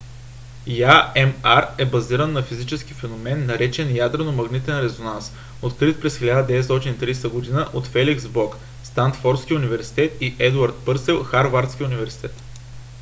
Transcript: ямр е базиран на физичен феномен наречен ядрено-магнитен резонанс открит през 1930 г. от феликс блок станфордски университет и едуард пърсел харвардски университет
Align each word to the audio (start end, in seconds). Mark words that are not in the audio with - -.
ямр 0.67 1.65
е 1.77 1.85
базиран 1.85 2.31
на 2.33 2.41
физичен 2.43 2.79
феномен 2.79 3.45
наречен 3.45 3.95
ядрено-магнитен 3.95 4.79
резонанс 4.81 5.31
открит 5.61 6.01
през 6.01 6.19
1930 6.19 7.51
г. 7.53 7.69
от 7.77 7.87
феликс 7.87 8.27
блок 8.27 8.55
станфордски 8.83 9.53
университет 9.53 10.17
и 10.21 10.35
едуард 10.39 10.75
пърсел 10.85 11.23
харвардски 11.23 11.83
университет 11.83 12.43